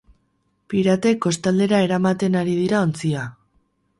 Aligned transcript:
Piratek 0.73 1.19
kostaldera 1.25 1.83
eramaten 1.89 2.39
ari 2.41 2.57
dira 2.61 2.83
ontzia. 2.89 3.29